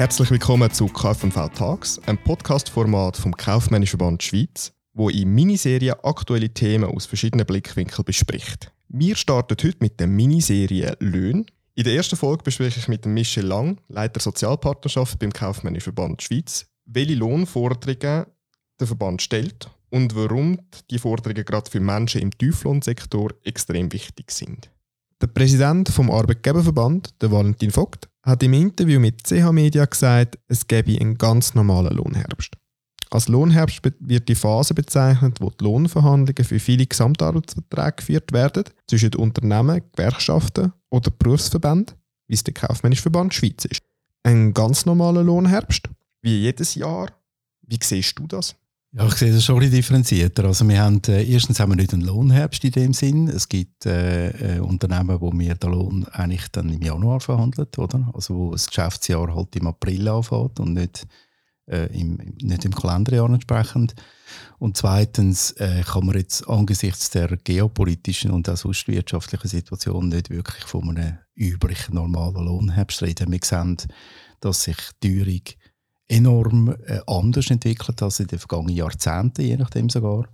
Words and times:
Herzlich 0.00 0.30
willkommen 0.30 0.70
zu 0.70 0.86
KFV 0.86 1.50
Talks, 1.50 1.98
einem 2.06 2.16
Podcast-Format 2.16 3.18
vom 3.18 3.36
Kaufmännischen 3.36 3.98
Verband 3.98 4.22
Schweiz, 4.22 4.72
wo 4.94 5.10
in 5.10 5.28
Miniserien 5.28 5.94
aktuelle 6.02 6.48
Themen 6.48 6.88
aus 6.88 7.04
verschiedenen 7.04 7.44
Blickwinkeln 7.44 8.06
bespricht. 8.06 8.72
Wir 8.88 9.14
starten 9.14 9.58
heute 9.62 9.76
mit 9.80 10.00
der 10.00 10.06
Miniserie 10.06 10.96
Löhne. 11.00 11.44
In 11.74 11.84
der 11.84 11.92
ersten 11.92 12.16
Folge 12.16 12.44
bespreche 12.44 12.80
ich 12.80 12.88
mit 12.88 13.04
Michel 13.04 13.44
Lang, 13.44 13.78
Leiter 13.88 14.20
Sozialpartnerschaft 14.20 15.18
beim 15.18 15.34
Kaufmännischen 15.34 15.92
Verband 15.92 16.22
Schweiz, 16.22 16.64
welche 16.86 17.16
Lohnforderungen 17.16 18.24
der 18.80 18.86
Verband 18.86 19.20
stellt 19.20 19.68
und 19.90 20.16
warum 20.16 20.60
die 20.90 20.98
Forderungen 20.98 21.44
gerade 21.44 21.70
für 21.70 21.80
Menschen 21.80 22.22
im 22.22 22.30
Tieflohnsektor 22.30 23.32
extrem 23.44 23.92
wichtig 23.92 24.30
sind. 24.30 24.70
Der 25.20 25.26
Präsident 25.26 25.90
vom 25.90 26.10
Arbeitgeberverband, 26.10 27.20
der 27.20 27.30
Valentin 27.30 27.70
Vogt, 27.70 28.09
hat 28.22 28.42
im 28.42 28.52
Interview 28.52 29.00
mit 29.00 29.24
CH 29.24 29.52
Media 29.52 29.84
gesagt, 29.84 30.38
es 30.48 30.66
gebe 30.66 30.98
einen 31.00 31.16
ganz 31.16 31.54
normalen 31.54 31.96
Lohnherbst. 31.96 32.56
Als 33.10 33.26
Lohnherbst 33.26 33.80
wird 33.98 34.28
die 34.28 34.34
Phase 34.36 34.72
bezeichnet, 34.72 35.40
wo 35.40 35.50
die 35.50 35.64
Lohnverhandlungen 35.64 36.44
für 36.44 36.60
viele 36.60 36.86
Gesamtarbeitsverträge 36.86 37.96
geführt 37.96 38.32
werden, 38.32 38.64
zwischen 38.86 39.14
Unternehmen, 39.16 39.82
Gewerkschaften 39.92 40.72
oder 40.90 41.10
Berufsverbänden, 41.10 41.96
wie 42.28 42.34
es 42.34 42.44
der 42.44 42.54
Kaufmännische 42.54 43.02
Verband 43.02 43.34
Schweiz 43.34 43.64
ist. 43.64 43.82
Ein 44.22 44.54
ganz 44.54 44.86
normaler 44.86 45.24
Lohnherbst, 45.24 45.88
wie 46.22 46.42
jedes 46.42 46.76
Jahr. 46.76 47.08
Wie 47.62 47.78
siehst 47.82 48.18
du 48.18 48.28
das? 48.28 48.54
Ja, 48.92 49.06
ich 49.06 49.14
sehe 49.14 49.32
das 49.32 49.44
schon 49.44 49.54
ein 49.54 49.60
bisschen 49.60 49.76
differenzierter. 49.76 50.46
Also 50.46 50.68
wir 50.68 50.82
haben, 50.82 51.00
äh, 51.06 51.22
erstens 51.22 51.60
haben 51.60 51.70
wir 51.70 51.76
nicht 51.76 51.92
einen 51.92 52.02
Lohnherbst 52.02 52.64
in 52.64 52.72
dem 52.72 52.92
Sinn. 52.92 53.28
Es 53.28 53.48
gibt 53.48 53.86
äh, 53.86 54.56
äh, 54.56 54.58
Unternehmen, 54.58 55.20
wo 55.20 55.30
wir 55.32 55.54
den 55.54 55.70
Lohn 55.70 56.04
eigentlich 56.06 56.48
dann 56.48 56.70
im 56.70 56.82
Januar 56.82 57.20
verhandeln, 57.20 57.68
oder? 57.76 58.10
Also 58.12 58.34
wo 58.34 58.50
das 58.50 58.66
Geschäftsjahr 58.66 59.32
halt 59.32 59.54
im 59.54 59.68
April 59.68 60.08
anfängt 60.08 60.58
und 60.58 60.72
nicht, 60.72 61.06
äh, 61.66 61.86
im, 61.96 62.16
nicht 62.42 62.64
im 62.64 62.74
Kalenderjahr 62.74 63.30
entsprechend. 63.30 63.94
Und 64.58 64.76
zweitens 64.76 65.52
äh, 65.52 65.84
kann 65.86 66.06
man 66.06 66.16
jetzt 66.16 66.48
angesichts 66.48 67.10
der 67.10 67.36
geopolitischen 67.36 68.32
und 68.32 68.48
auch 68.48 68.56
sonst 68.56 68.88
wirtschaftlichen 68.88 69.46
Situation 69.46 70.08
nicht 70.08 70.30
wirklich 70.30 70.64
von 70.64 70.96
einem 70.96 71.18
üblichen 71.36 71.94
normalen 71.94 72.44
Lohnherbst 72.44 73.02
reden. 73.02 73.30
Wir 73.30 73.38
sehen, 73.44 73.76
dass 74.40 74.64
sich 74.64 74.78
die 75.00 75.22
Teuerung 75.22 75.42
enorm 76.10 76.74
äh, 76.86 77.00
anders 77.06 77.50
entwickelt 77.50 78.02
als 78.02 78.20
in 78.20 78.26
den 78.26 78.38
vergangenen 78.38 78.76
Jahrzehnten, 78.76 79.42
je 79.42 79.56
nachdem 79.56 79.88
sogar. 79.88 80.28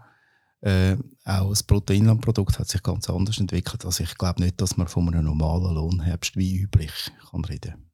Äh, 0.62 0.96
auch 1.24 1.50
das 1.50 1.62
Proteinlandprodukt 1.62 2.58
hat 2.58 2.68
sich 2.68 2.83
ganz 2.83 3.10
anders 3.10 3.38
entwickelt. 3.38 3.84
Also 3.84 4.02
ich 4.02 4.16
glaube 4.16 4.42
nicht, 4.42 4.60
dass 4.60 4.77
man 4.77 4.88
von 4.88 5.08
einem 5.08 5.27
normalen 5.27 5.74
Lohnherbst 5.74 6.36
wie 6.36 6.56
üblich 6.56 7.12
kann 7.30 7.44
reden 7.44 7.91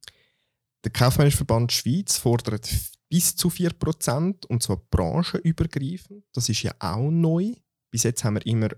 Der 0.85 0.93
Kaufmännische 0.93 1.39
Verband 1.39 1.73
Schweiz 1.73 2.17
fordert 2.17 2.71
bis 3.09 3.37
zu 3.37 3.49
4%, 3.49 4.47
und 4.47 4.63
zwar 4.63 4.77
branchenübergreifend. 4.91 6.25
Das 6.33 6.49
ist 6.49 6.63
ja 6.63 6.73
auch 6.79 7.11
neu. 7.11 7.53
Bis 7.91 8.05
jetzt 8.05 8.25
haben 8.25 8.37
wir 8.37 8.47
immer 8.47 8.69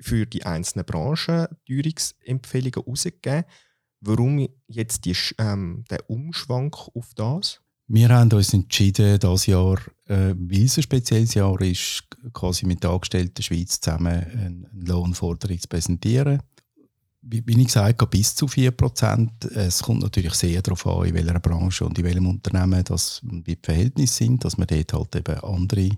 für 0.00 0.26
die 0.26 0.44
einzelnen 0.44 0.86
Branchen 0.86 1.46
Teuerungsempfehlungen 1.68 2.84
herausgegeben. 2.84 3.44
Warum 4.00 4.48
jetzt 4.66 5.04
die, 5.04 5.16
ähm, 5.38 5.84
der 5.90 6.08
Umschwank 6.10 6.76
auf 6.94 7.14
das? 7.14 7.60
Wir 7.88 8.08
haben 8.08 8.32
uns 8.32 8.52
entschieden, 8.52 9.18
dieses 9.18 9.46
Jahr, 9.46 9.78
äh, 10.06 10.34
weil 10.36 10.64
es 10.64 10.76
ein 10.76 10.82
spezielles 10.82 11.34
Jahr 11.34 11.60
ist, 11.60 12.02
quasi 12.32 12.66
mit 12.66 12.82
der 12.82 12.90
Angestellten 12.90 13.42
Schweiz 13.42 13.80
zusammen 13.80 14.08
eine 14.08 14.70
Lohnforderung 14.74 15.60
zu 15.60 15.68
präsentieren. 15.68 16.42
Wie, 17.22 17.44
ich 17.46 17.66
gesagt 17.66 18.00
habe, 18.00 18.10
bis 18.10 18.34
zu 18.34 18.48
4 18.48 18.72
Prozent. 18.72 19.44
Es 19.46 19.82
kommt 19.82 20.02
natürlich 20.02 20.34
sehr 20.34 20.62
darauf 20.62 20.86
an, 20.86 21.06
in 21.06 21.14
welcher 21.14 21.40
Branche 21.40 21.84
und 21.84 21.98
in 21.98 22.04
welchem 22.04 22.26
Unternehmen 22.26 22.82
das 22.84 23.20
die 23.22 23.58
Verhältnisse 23.60 24.14
sind, 24.14 24.44
dass 24.44 24.58
man 24.58 24.66
dort 24.66 24.92
halt 24.92 25.16
eben 25.16 25.40
andere, 25.40 25.90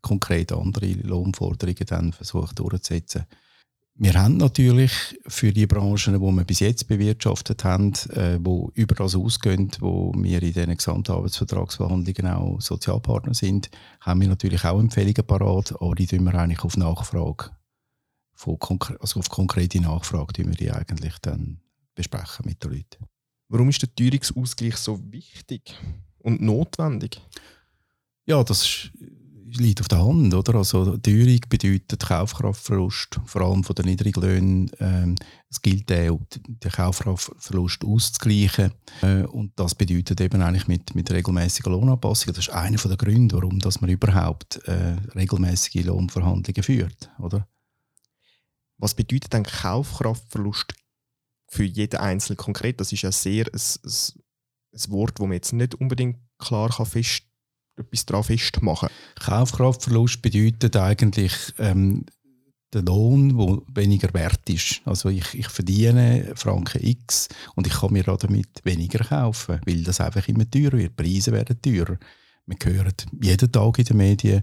konkret 0.00 0.52
andere 0.52 0.92
Lohnforderungen 0.92 1.86
dann 1.86 2.12
versucht 2.12 2.58
durchzusetzen. 2.58 3.24
Wir 4.00 4.14
haben 4.14 4.36
natürlich 4.36 5.18
für 5.26 5.52
die 5.52 5.66
Branchen, 5.66 6.14
die 6.14 6.20
wir 6.20 6.44
bis 6.44 6.60
jetzt 6.60 6.86
bewirtschaftet 6.86 7.64
haben, 7.64 7.94
äh, 8.10 8.38
wo 8.40 8.70
über 8.74 8.94
das 8.94 9.16
ausgehen, 9.16 9.72
wo 9.80 10.12
wir 10.16 10.40
in 10.40 10.52
diesen 10.52 10.76
Gesamtarbeitsvertragsverhandlungen 10.76 12.32
auch 12.32 12.60
Sozialpartner 12.60 13.34
sind, 13.34 13.70
haben 14.00 14.20
wir 14.20 14.28
natürlich 14.28 14.64
auch 14.64 14.78
Empfehlungen 14.78 15.26
parat, 15.26 15.74
aber 15.80 15.96
die 15.96 16.06
tun 16.06 16.22
wir 16.22 16.34
eigentlich 16.34 16.62
auf 16.62 16.76
Nachfrage, 16.76 17.50
von 18.34 18.56
also 19.00 19.18
auf 19.18 19.28
konkrete 19.30 19.80
Nachfrage, 19.80 20.32
die 20.32 20.46
wir 20.46 20.54
die 20.54 20.70
eigentlich 20.70 21.18
dann 21.20 21.58
besprechen 21.96 22.46
mit 22.46 22.62
den 22.62 22.70
Leuten. 22.70 23.04
Warum 23.48 23.68
ist 23.68 23.82
der 23.82 23.92
Teuerungsausgleich 23.92 24.76
so 24.76 25.00
wichtig 25.10 25.74
und 26.18 26.40
notwendig? 26.40 27.20
Ja, 28.26 28.44
das 28.44 28.62
ist 28.62 28.92
liegt 29.56 29.80
auf 29.80 29.88
der 29.88 30.04
Hand, 30.04 30.34
oder? 30.34 30.56
Also 30.56 30.96
Teuerung 30.96 31.40
bedeutet 31.48 32.00
Kaufkraftverlust, 32.00 33.20
vor 33.24 33.42
allem 33.42 33.64
von 33.64 33.74
den 33.74 33.86
niedrigen 33.86 34.20
Löhnen. 34.20 34.70
Ähm, 34.80 35.14
es 35.50 35.62
gilt 35.62 35.90
auch, 35.92 36.20
den 36.30 36.70
Kaufkraftverlust 36.70 37.84
auszugleichen. 37.84 38.72
Äh, 39.02 39.22
und 39.22 39.52
das 39.56 39.74
bedeutet 39.74 40.20
eben 40.20 40.42
eigentlich 40.42 40.68
mit, 40.68 40.94
mit 40.94 41.10
regelmäßiger 41.10 41.70
Lohnanpassung. 41.70 42.32
Das 42.34 42.48
ist 42.48 42.52
einer 42.54 42.76
der 42.76 42.96
Gründe, 42.96 43.36
warum 43.36 43.58
dass 43.58 43.80
man 43.80 43.90
überhaupt 43.90 44.60
äh, 44.66 44.96
regelmäßige 45.14 45.84
Lohnverhandlungen 45.84 46.62
führt, 46.62 47.10
oder? 47.18 47.48
Was 48.78 48.94
bedeutet 48.94 49.32
denn 49.32 49.42
Kaufkraftverlust 49.42 50.74
für 51.48 51.64
jeden 51.64 51.98
Einzelnen 51.98 52.36
konkret? 52.36 52.80
Das 52.80 52.92
ist 52.92 53.02
ja 53.02 53.10
sehr 53.10 53.46
ein, 53.46 53.60
ein, 53.84 53.90
ein 54.72 54.90
Wort, 54.92 55.18
das 55.18 55.26
man 55.26 55.32
jetzt 55.32 55.52
nicht 55.52 55.74
unbedingt 55.74 56.18
klar 56.38 56.68
kann 56.70 56.86
feststellen 56.86 57.27
etwas 57.78 58.06
daran 58.06 58.24
festmachen. 58.24 58.88
Kaufkraftverlust 59.20 60.22
bedeutet 60.22 60.76
eigentlich 60.76 61.32
ähm, 61.58 62.04
der 62.72 62.82
Lohn, 62.82 63.36
der 63.36 63.82
weniger 63.82 64.12
wert 64.12 64.48
ist. 64.50 64.82
Also 64.84 65.08
ich, 65.08 65.34
ich 65.34 65.48
verdiene 65.48 66.32
Franken 66.34 66.84
X 66.84 67.28
und 67.54 67.66
ich 67.66 67.72
kann 67.72 67.92
mir 67.92 68.04
damit 68.04 68.60
weniger 68.64 69.04
kaufen, 69.04 69.60
weil 69.64 69.82
das 69.82 70.00
einfach 70.00 70.26
immer 70.28 70.50
teurer 70.50 70.72
wird. 70.72 70.98
Die 70.98 71.02
Preise 71.02 71.32
werden 71.32 71.60
teurer. 71.62 71.98
Wir 72.46 72.72
hören 72.72 72.94
jeden 73.22 73.52
Tag 73.52 73.78
in 73.78 73.84
den 73.84 73.96
Medien, 73.96 74.42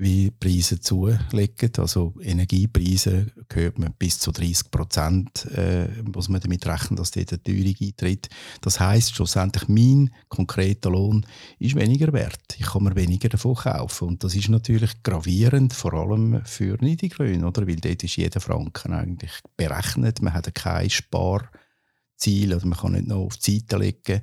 wie 0.00 0.30
Preise 0.30 0.80
zulegen. 0.80 1.70
Also 1.76 2.14
Energiepreise 2.22 3.26
hört 3.52 3.78
man 3.78 3.92
bis 3.98 4.18
zu 4.18 4.32
30 4.32 4.70
Prozent, 4.70 5.46
äh, 5.54 5.88
muss 6.02 6.28
man 6.28 6.40
damit 6.40 6.66
rechnen, 6.66 6.96
dass 6.96 7.10
dort 7.10 7.32
eine 7.32 7.42
Teuerung 7.42 7.74
eintritt. 7.80 8.28
Das 8.62 8.80
heisst, 8.80 9.14
schlussendlich 9.14 9.68
mein 9.68 10.10
konkreter 10.28 10.90
Lohn 10.90 11.26
ist 11.58 11.76
weniger 11.76 12.12
wert. 12.12 12.56
Ich 12.58 12.66
kann 12.66 12.84
mir 12.84 12.96
weniger 12.96 13.28
davon 13.28 13.54
kaufen. 13.54 14.08
Und 14.08 14.24
das 14.24 14.34
ist 14.34 14.48
natürlich 14.48 15.02
gravierend, 15.02 15.74
vor 15.74 15.92
allem 15.92 16.40
für 16.44 16.76
Niedriglöhne, 16.80 17.46
oder? 17.46 17.66
Weil 17.66 17.76
dort 17.76 18.02
ist 18.02 18.16
jeder 18.16 18.40
Franken 18.40 18.94
eigentlich 18.94 19.32
berechnet. 19.56 20.22
Man 20.22 20.32
hat 20.32 20.52
kein 20.54 20.88
Sparziel, 20.88 22.54
oder 22.54 22.66
man 22.66 22.78
kann 22.78 22.92
nicht 22.92 23.06
noch 23.06 23.26
auf 23.26 23.36
die 23.36 23.58
Seite 23.58 23.76
legen 23.76 24.22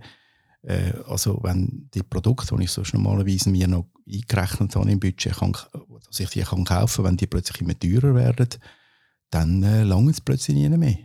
äh, 0.63 0.93
also 1.07 1.39
wenn 1.43 1.89
die 1.93 2.03
Produkte, 2.03 2.55
die 2.55 2.63
ich 2.63 2.71
sonst 2.71 2.93
normalerweise 2.93 3.49
mir 3.49 3.67
noch 3.67 3.87
eingerechnet 4.07 4.75
habe 4.75 4.91
im 4.91 4.99
Budget, 4.99 5.35
kann, 5.35 5.55
dass 6.05 6.19
ich 6.19 6.29
die 6.29 6.41
kann 6.41 6.65
kaufen 6.65 7.05
wenn 7.05 7.17
die 7.17 7.27
plötzlich 7.27 7.61
immer 7.61 7.77
teurer 7.77 8.15
werden, 8.15 8.49
dann 9.29 9.63
äh, 9.63 9.83
lange 9.83 10.11
es 10.11 10.21
plötzlich 10.21 10.55
nie 10.55 10.69
mehr. 10.69 10.97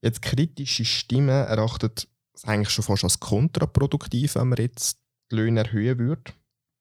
Jetzt 0.00 0.22
kritische 0.22 0.84
Stimmen 0.84 1.28
erachten 1.28 1.90
es 2.34 2.44
eigentlich 2.44 2.70
schon 2.70 2.84
fast 2.84 3.04
als 3.04 3.20
kontraproduktiv, 3.20 4.34
wenn 4.34 4.48
man 4.48 4.58
jetzt 4.58 4.98
die 5.30 5.36
Löhne 5.36 5.60
erhöhen 5.64 5.98
würde. 5.98 6.32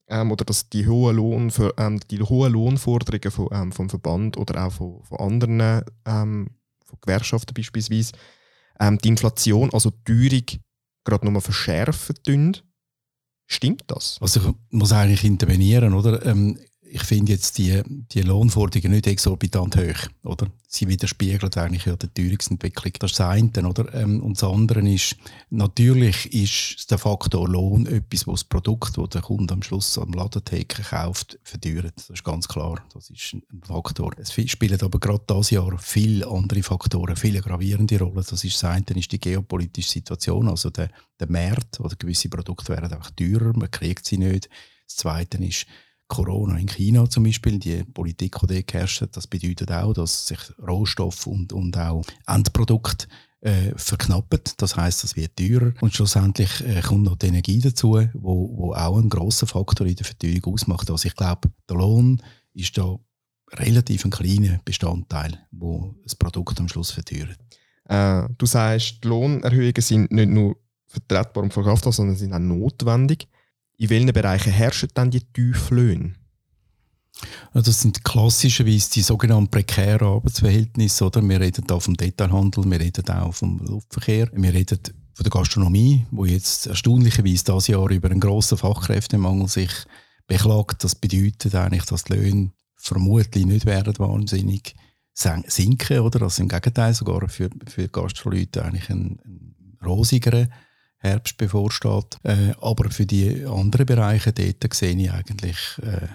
Ähm, 0.07 0.31
oder 0.31 0.43
dass 0.43 0.69
die 0.69 0.87
hohen, 0.87 1.15
Lohn 1.15 1.51
für, 1.51 1.73
ähm, 1.77 1.99
die 2.09 2.21
hohen 2.21 2.51
Lohnforderungen 2.51 3.31
von, 3.31 3.49
ähm, 3.51 3.71
vom 3.71 3.89
Verband 3.89 4.37
oder 4.37 4.65
auch 4.65 4.71
von, 4.71 5.03
von 5.03 5.19
anderen 5.19 5.83
ähm, 6.05 6.49
von 6.83 6.99
Gewerkschaften 7.01 7.53
beispielsweise 7.53 8.13
ähm, 8.79 8.97
die 8.97 9.09
Inflation, 9.09 9.71
also 9.71 9.91
die 9.91 10.29
Teuerung 10.29 10.61
gerade 11.03 11.29
nur 11.29 11.41
verschärfen 11.41 12.15
tun. 12.23 12.57
Stimmt 13.47 13.83
das? 13.87 14.17
Also 14.21 14.39
ich 14.39 14.55
muss 14.69 14.93
eigentlich 14.93 15.23
intervenieren, 15.25 15.93
oder? 15.93 16.25
Ähm, 16.25 16.57
ich 16.93 17.03
finde 17.03 17.31
jetzt 17.31 17.57
die, 17.57 17.81
die 17.85 18.21
Lohnforderungen 18.21 18.91
nicht 18.91 19.07
exorbitant 19.07 19.77
hoch, 19.77 20.09
oder? 20.23 20.47
Sie 20.67 20.87
widerspiegeln 20.87 21.53
eigentlich 21.53 21.85
ja 21.85 21.95
die 21.95 22.07
Teuerungsentwicklung. 22.07 22.93
Das 22.99 23.11
ist 23.11 23.19
das 23.19 23.27
eine, 23.27 23.67
oder? 23.67 23.93
Ähm, 23.93 24.21
und 24.21 24.41
das 24.41 24.49
andere 24.49 24.81
ist, 24.89 25.15
natürlich 25.49 26.33
ist 26.33 26.91
der 26.91 26.97
Faktor 26.97 27.47
Lohn 27.47 27.85
etwas, 27.85 28.27
was 28.27 28.41
das 28.41 28.43
Produkt, 28.45 28.97
das 28.97 29.09
der 29.09 29.21
Kunde 29.21 29.53
am 29.53 29.63
Schluss 29.63 29.97
am 29.97 30.11
Ladentheke 30.11 30.81
kauft, 30.83 31.39
verteuert. 31.43 31.93
Das 31.95 32.09
ist 32.09 32.23
ganz 32.23 32.47
klar. 32.47 32.83
Das 32.93 33.09
ist 33.09 33.33
ein 33.33 33.63
Faktor. 33.63 34.11
Es 34.17 34.33
spielen 34.33 34.81
aber 34.81 34.99
gerade 34.99 35.23
dieses 35.29 35.51
Jahr 35.51 35.77
viele 35.79 36.27
andere 36.27 36.63
Faktoren, 36.63 37.15
viele 37.15 37.41
gravierende 37.41 37.99
Rollen. 37.99 38.15
Das 38.15 38.43
ist 38.43 38.61
das 38.61 38.63
eine, 38.65 38.85
ist 38.95 39.11
die 39.11 39.19
geopolitische 39.19 39.91
Situation, 39.91 40.49
also 40.49 40.69
der, 40.69 40.89
der 41.19 41.29
Markt 41.29 41.79
oder 41.79 41.95
gewisse 41.95 42.29
Produkte 42.29 42.73
werden 42.73 42.91
einfach 42.91 43.11
teurer, 43.11 43.57
man 43.57 43.71
kriegt 43.71 44.05
sie 44.05 44.17
nicht. 44.17 44.49
Das 44.87 44.97
zweite 44.97 45.37
ist, 45.37 45.65
Corona 46.11 46.57
in 46.57 46.67
China 46.67 47.09
zum 47.09 47.23
Beispiel, 47.23 47.57
die 47.57 47.85
Politik, 47.85 48.35
die 48.41 48.47
dort 48.47 48.73
herrscht, 48.73 49.07
das 49.13 49.27
bedeutet 49.27 49.71
auch, 49.71 49.93
dass 49.93 50.27
sich 50.27 50.39
Rohstoff 50.59 51.25
und, 51.25 51.53
und 51.53 51.77
auch 51.77 52.03
Endprodukte 52.27 53.07
äh, 53.39 53.71
verknappen. 53.77 54.41
Das 54.57 54.75
heißt, 54.75 55.05
es 55.05 55.15
wird 55.15 55.37
teurer 55.37 55.73
und 55.79 55.93
schlussendlich 55.93 56.49
äh, 56.67 56.81
kommt 56.81 57.03
noch 57.03 57.15
die 57.15 57.27
Energie 57.27 57.59
dazu, 57.59 57.93
wo, 58.13 58.57
wo 58.57 58.73
auch 58.73 58.97
ein 58.97 59.07
großer 59.07 59.47
Faktor 59.47 59.87
in 59.87 59.95
der 59.95 60.05
Verteuerung 60.05 60.53
ausmacht. 60.53 60.91
Also 60.91 61.07
ich 61.07 61.15
glaube, 61.15 61.49
der 61.69 61.77
Lohn 61.77 62.21
ist 62.53 62.77
da 62.77 62.97
relativ 63.53 64.03
ein 64.03 64.11
kleiner 64.11 64.59
Bestandteil, 64.65 65.39
wo 65.51 65.95
das 66.03 66.15
Produkt 66.15 66.59
am 66.59 66.67
Schluss 66.67 66.91
verteuert. 66.91 67.37
Äh, 67.85 68.27
du 68.37 68.45
sagst, 68.45 69.01
die 69.01 69.07
Lohnerhöhungen 69.07 69.81
sind 69.81 70.11
nicht 70.11 70.29
nur 70.29 70.57
vertretbar 70.87 71.43
und 71.43 71.53
verkraftbar, 71.53 71.93
sondern 71.93 72.17
sind 72.17 72.33
auch 72.33 72.39
notwendig. 72.39 73.29
In 73.81 73.89
welchen 73.89 74.13
Bereichen 74.13 74.53
herrschen 74.53 74.89
dann 74.93 75.09
die 75.09 75.21
tiefen 75.21 75.75
Löhne? 75.75 76.13
Das 77.51 77.81
sind 77.81 78.03
klassischerweise 78.03 78.91
die 78.91 79.01
sogenannten 79.01 79.49
prekären 79.49 80.07
Arbeitsverhältnisse. 80.07 81.03
Oder? 81.03 81.27
Wir 81.27 81.39
reden 81.39 81.65
da 81.65 81.79
vom 81.79 81.97
Detailhandel, 81.97 82.69
wir 82.69 82.79
reden 82.79 83.09
auch 83.09 83.33
vom 83.33 83.57
Luftverkehr, 83.57 84.29
wir 84.33 84.53
reden 84.53 84.79
von 85.15 85.23
der 85.23 85.31
Gastronomie, 85.31 86.05
wo 86.11 86.25
jetzt 86.25 86.67
erstaunlicherweise 86.67 87.43
dieses 87.43 87.67
Jahr 87.67 87.89
über 87.89 88.11
einen 88.11 88.19
grossen 88.19 88.59
Fachkräftemangel 88.59 89.47
sich 89.47 89.71
beklagt. 90.27 90.83
Das 90.83 90.93
bedeutet 90.93 91.55
eigentlich, 91.55 91.85
dass 91.85 92.03
die 92.03 92.13
Löhne 92.13 92.51
vermutlich 92.75 93.47
nicht 93.47 93.65
werden 93.65 93.97
wahnsinnig 93.97 94.75
sinken, 95.15 96.01
oder? 96.01 96.21
Also 96.21 96.43
im 96.43 96.49
Gegenteil, 96.49 96.93
sogar 96.93 97.27
für, 97.29 97.49
für 97.67 97.87
Gastroleute 97.87 98.63
eigentlich 98.63 98.91
ein, 98.91 99.17
ein 99.25 99.77
rosigerer 99.83 100.49
Herbst 101.01 101.37
bevorsteht. 101.37 102.19
Äh, 102.23 102.53
aber 102.61 102.89
für 102.91 103.05
die 103.05 103.45
anderen 103.45 103.85
Bereiche 103.85 104.31
dort 104.31 104.73
sehe 104.73 104.95
ich 104.95 105.11
eigentlich 105.11 105.57
äh, 105.81 106.07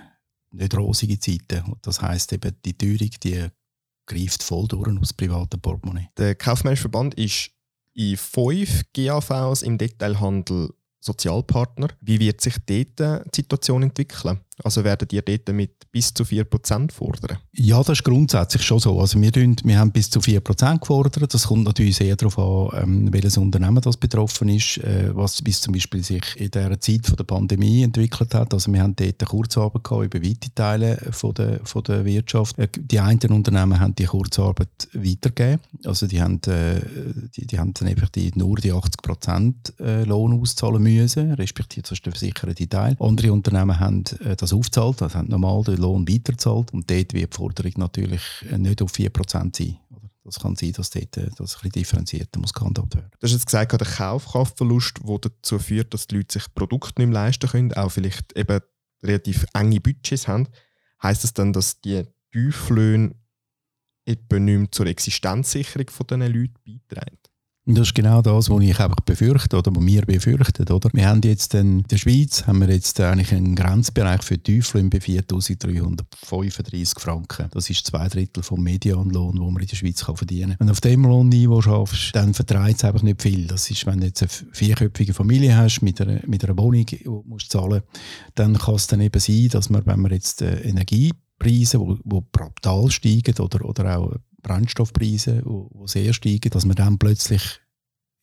nicht 0.53 0.77
rosige 0.77 1.19
Zeiten. 1.19 1.75
Das 1.83 2.01
heißt 2.01 2.33
eben, 2.33 2.53
die 2.65 2.79
Teuerung, 2.79 3.11
die 3.23 3.47
greift 4.07 4.43
voll 4.43 4.69
durch 4.69 4.97
aufs 4.97 5.13
private 5.13 5.59
Portemonnaie. 5.59 6.09
Der 6.17 6.35
Kaufmännische 6.37 6.83
Verband 6.83 7.15
ist 7.15 7.51
in 7.95 8.17
fünf 8.17 8.85
GAVs 8.93 9.63
im 9.63 9.79
Detailhandel 9.79 10.71
Sozialpartner. 11.01 11.89
Wie 12.01 12.21
wird 12.21 12.41
sich 12.41 12.57
dort 12.67 12.99
die 12.99 13.37
Situation 13.37 13.83
entwickeln? 13.83 14.41
Also 14.65 14.85
werden 14.85 15.07
die 15.09 15.23
dort 15.23 15.49
mit 15.55 15.91
bis 15.93 16.15
zu 16.15 16.23
4% 16.25 16.91
fordern? 16.93 17.39
Ja, 17.53 17.79
das 17.79 17.99
ist 17.99 18.05
grundsätzlich 18.05 18.63
schon 18.63 18.79
so. 18.79 18.99
Also 18.99 19.21
wir, 19.21 19.33
tun, 19.33 19.57
wir 19.65 19.79
haben 19.79 19.93
bis 19.93 20.09
zu 20.09 20.21
4% 20.21 20.81
gefordert. 20.81 21.33
Das 21.33 21.47
kommt 21.47 21.65
natürlich 21.65 21.97
sehr 21.97 22.17
darauf 22.17 22.39
an, 22.39 22.83
ähm, 22.83 23.13
welches 23.13 23.37
Unternehmen 23.37 23.81
das 23.83 23.97
betroffen 23.97 24.49
ist, 24.49 24.79
äh, 24.79 25.15
was 25.15 25.43
bis 25.43 25.61
zum 25.61 25.75
Beispiel 25.75 26.03
sich 26.03 26.23
in 26.37 26.51
der 26.51 26.81
Zeit 26.81 27.19
der 27.19 27.25
Pandemie 27.25 27.83
entwickelt 27.83 28.35
hat. 28.35 28.55
Also 28.55 28.73
wir 28.73 28.83
haben 28.83 28.97
dort 28.97 29.25
Kurzarbeit 29.27 29.85
gehabt 29.85 30.15
über 30.15 30.27
weite 30.27 30.55
Teile 30.55 30.99
von 31.11 31.35
der, 31.35 31.61
von 31.65 31.83
der 31.83 32.05
Wirtschaft. 32.05 32.59
Äh, 32.59 32.69
die 32.77 33.01
einen 33.01 33.33
Unternehmen 33.33 33.79
haben 33.79 33.95
die 33.95 34.05
Kurzarbeit 34.05 34.89
weitergegeben. 34.95 35.61
Also 35.85 36.07
die 36.07 36.23
haben, 36.23 36.41
äh, 36.47 36.81
die, 37.37 37.47
die 37.47 37.59
haben 37.59 37.75
dann 37.75 37.89
einfach 37.89 38.09
die, 38.09 38.33
nur 38.35 38.57
die 38.57 38.73
80% 38.73 39.81
äh, 39.81 40.05
Lohn 40.05 40.41
auszahlen 40.41 40.83
müssen, 40.83 41.33
respektive 41.33 41.83
das 41.83 41.93
ist 41.93 42.07
der 42.07 42.13
versicherte 42.13 42.69
Teil. 42.69 42.97
Andere 43.01 43.33
Unternehmen 43.33 43.79
haben 43.79 44.05
äh, 44.25 44.37
das 44.47 44.59
aufgezahlt, 44.59 45.03
also 45.03 45.19
haben 45.19 45.29
normal 45.29 45.63
den 45.65 45.77
Lohn 45.77 46.09
weiterzahlt 46.09 46.73
und 46.73 46.91
dort 46.91 47.13
wird 47.13 47.33
die 47.33 47.37
Forderung 47.37 47.73
natürlich 47.77 48.23
nicht 48.57 48.83
auf 48.83 48.93
4% 48.93 49.57
sein. 49.57 49.79
Das 50.27 50.41
kann 50.41 50.57
sein, 50.57 50.73
dass 50.73 50.91
dort 50.91 51.17
äh, 51.19 51.31
das 51.37 51.63
ein 51.63 51.71
differenzierter 51.71 52.41
muss 52.41 52.53
gehandhabt 52.53 52.97
werden. 52.97 53.11
Du 53.21 53.25
hast 53.25 53.33
jetzt 53.33 53.47
gesagt, 53.47 53.73
der 53.73 53.79
Kaufkraftverlust, 53.79 54.99
der 55.07 55.19
dazu 55.19 55.59
führt, 55.61 55.95
dass 55.95 56.09
die 56.09 56.17
Leute 56.17 56.41
sich 56.41 56.53
Produkte 56.53 57.01
nicht 57.01 57.11
mehr 57.11 57.23
leisten 57.23 57.49
können, 57.49 57.73
auch 57.75 57.91
vielleicht 57.91 58.37
eben 58.37 58.61
relativ 59.05 59.47
enge 59.55 59.81
Budgets 59.81 60.27
haben. 60.27 60.49
Heißt 61.01 61.23
das 61.23 61.33
dann, 61.33 61.53
dass 61.53 61.81
die 61.81 62.03
Tieflöhne 62.33 63.15
etwa 64.05 64.39
nicht 64.41 64.59
mehr 64.59 64.73
zur 64.73 64.87
Existenzsicherung 64.87 65.87
dieser 65.87 66.29
Leute 66.29 66.55
beitragen? 66.65 67.19
Das 67.69 67.89
ist 67.89 67.97
genau 67.97 68.23
das, 68.23 68.49
was 68.49 68.63
ich 68.63 68.79
einfach 68.79 69.01
befürchte 69.01 69.57
oder 69.57 69.75
was 69.75 69.85
wir 69.85 70.03
befürchten. 70.03 70.71
Oder? 70.71 70.89
Wir 70.93 71.09
haben 71.09 71.21
jetzt 71.23 71.53
in 71.53 71.83
der 71.83 71.97
Schweiz 71.97 72.47
haben 72.47 72.61
wir 72.61 72.73
jetzt 72.73 73.01
eigentlich 73.01 73.33
einen 73.33 73.57
Grenzbereich 73.57 74.23
für 74.23 74.39
Tieflöhne 74.39 74.89
bei 74.89 74.99
4'335 74.99 77.01
Franken. 77.01 77.49
Das 77.51 77.69
ist 77.69 77.85
zwei 77.85 78.07
Drittel 78.07 78.45
vom 78.45 78.63
Medianlohn, 78.63 79.35
den 79.35 79.53
man 79.53 79.61
in 79.61 79.67
der 79.67 79.75
Schweiz 79.75 80.05
kann 80.05 80.17
verdienen 80.17 80.51
kann. 80.51 80.61
Wenn 80.61 80.67
du 80.69 80.71
auf 80.71 80.81
dem 80.81 81.03
Lohnniveau 81.03 81.61
schaffst, 81.61 82.15
dann 82.15 82.35
vertreibt 82.35 82.77
es 82.77 82.85
einfach 82.85 83.03
nicht 83.03 83.21
viel. 83.21 83.49
Das 83.49 83.69
ist, 83.69 83.85
wenn 83.85 83.99
du 83.99 84.07
jetzt 84.07 84.23
eine 84.23 84.31
vierköpfige 84.53 85.13
Familie 85.13 85.57
hast 85.57 85.83
mit 85.83 86.01
einer, 86.01 86.21
mit 86.25 86.45
einer 86.45 86.57
Wohnung, 86.57 86.87
die 86.87 87.03
du 87.03 87.25
musst 87.27 87.51
zahlen 87.51 87.83
dann 88.37 88.57
kann 88.57 88.77
es 88.77 88.87
dann 88.87 89.01
eben 89.01 89.19
sein, 89.19 89.49
dass 89.49 89.71
man, 89.71 89.85
wenn 89.87 89.99
man 89.99 90.13
jetzt 90.13 90.41
äh, 90.41 90.61
Energiepreise, 90.61 91.79
die 91.79 92.21
brutal 92.31 92.93
steigen 92.93 93.35
oder, 93.41 93.65
oder 93.65 93.99
auch 93.99 94.13
Brennstoffpreise, 94.47 95.43
die 95.45 95.89
sehr 95.89 96.13
steigen, 96.13 96.51
dass 96.51 96.65
man 96.65 96.77
dann 96.77 96.99
plötzlich 96.99 97.61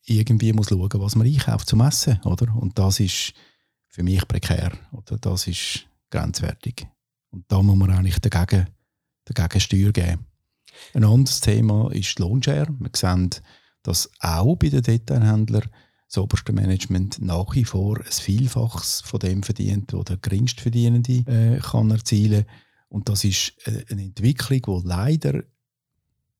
irgendwie 0.06 0.52
muss 0.52 0.68
schauen 0.68 0.80
muss, 0.80 1.00
was 1.00 1.16
man 1.16 1.26
einkauft 1.26 1.68
zum 1.68 1.80
Essen. 1.80 2.20
Oder? 2.24 2.54
Und 2.56 2.78
das 2.78 3.00
ist 3.00 3.34
für 3.88 4.02
mich 4.02 4.26
prekär. 4.26 4.72
Oder? 4.92 5.18
Das 5.18 5.46
ist 5.46 5.86
grenzwertig. 6.10 6.86
Und 7.30 7.44
da 7.48 7.62
muss 7.62 7.76
man 7.76 7.90
eigentlich 7.90 8.18
dagegen, 8.20 8.68
dagegen 9.26 9.60
Steuer 9.60 9.92
geben. 9.92 10.26
Ein 10.94 11.04
anderes 11.04 11.40
Thema 11.40 11.92
ist 11.92 12.18
die 12.18 12.22
Lohnshare. 12.22 12.68
Wir 12.78 12.90
sehen, 12.94 13.30
dass 13.82 14.10
auch 14.20 14.56
bei 14.56 14.70
den 14.70 14.82
Detailhändlern 14.82 15.68
das 16.08 16.18
oberste 16.18 16.52
Management 16.52 17.20
nach 17.20 17.54
wie 17.54 17.64
vor 17.64 17.98
ein 17.98 18.10
Vielfaches 18.10 19.02
von 19.02 19.20
dem 19.20 19.42
verdient, 19.42 19.92
was 19.92 20.04
der 20.04 20.16
Geringstverdienende 20.18 21.12
äh, 21.26 21.60
kann 21.60 21.90
erzielen 21.90 22.46
kann. 22.46 22.54
Und 22.88 23.08
das 23.08 23.24
ist 23.24 23.54
äh, 23.66 23.84
eine 23.90 24.02
Entwicklung, 24.02 24.82
die 24.82 24.88
leider 24.88 25.42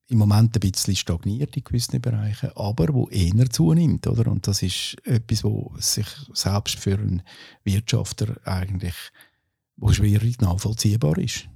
im 0.09 0.19
Moment 0.19 0.55
ein 0.55 0.71
bisschen 0.71 0.97
stagniert 0.97 1.57
in 1.57 1.65
gewissen 1.65 2.01
Bereichen, 2.01 2.51
aber 2.57 2.93
wo 2.93 3.09
eher 3.09 3.49
zunimmt. 3.51 4.07
Oder? 4.07 4.31
Und 4.31 4.47
das 4.47 4.63
ist 4.63 4.97
etwas, 5.05 5.45
wo 5.45 5.73
sich 5.79 6.07
selbst 6.33 6.77
für 6.77 6.99
einen 6.99 7.23
Wirtschafter 7.65 8.37
eigentlich 8.45 8.95
wo 9.77 9.93
schwierig 9.93 10.41
nachvollziehbar 10.41 11.19
ist. 11.19 11.49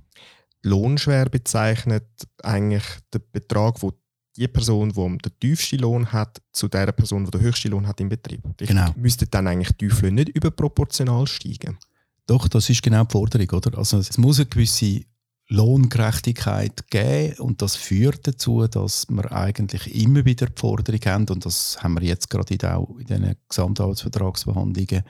Lohnschwer 0.62 1.26
bezeichnet 1.26 2.08
eigentlich 2.42 2.84
den 3.14 3.22
Betrag, 3.30 3.80
wo 3.82 3.92
die 4.36 4.48
Person, 4.48 4.90
die 4.90 5.18
den 5.18 5.38
tiefsten 5.40 5.78
Lohn 5.78 6.12
hat, 6.12 6.40
zu 6.52 6.68
der 6.68 6.92
Person, 6.92 7.24
die 7.24 7.30
den 7.30 7.40
höchsten 7.40 7.70
Lohn 7.70 7.86
hat 7.86 8.00
im 8.00 8.08
Betrieb. 8.08 8.42
Genau. 8.56 8.92
Müsste 8.96 9.26
dann 9.26 9.46
eigentlich 9.46 9.76
die 9.76 9.88
Tieflöhne 9.88 10.24
nicht 10.24 10.36
überproportional 10.36 11.26
steigen? 11.26 11.78
Doch, 12.26 12.46
das 12.48 12.68
ist 12.68 12.82
genau 12.82 13.04
die 13.04 13.12
Forderung. 13.12 13.50
Oder? 13.50 13.78
Also 13.78 13.98
es 13.98 14.18
muss 14.18 14.38
eine 14.38 14.46
gewisse 14.46 15.02
Lohngerechtigkeit 15.50 16.90
geben 16.90 17.38
und 17.38 17.62
das 17.62 17.74
führt 17.74 18.26
dazu, 18.26 18.66
dass 18.66 19.06
wir 19.08 19.32
eigentlich 19.32 19.94
immer 19.94 20.26
wieder 20.26 20.46
die 20.46 20.60
Forderung 20.60 21.00
haben 21.06 21.26
und 21.30 21.46
das 21.46 21.82
haben 21.82 21.98
wir 21.98 22.06
jetzt 22.06 22.28
gerade 22.28 22.74
auch 22.74 22.98
in 22.98 23.06
den 23.06 23.34
Gesamtarbeitsvertragsverhandlungen 23.48 25.04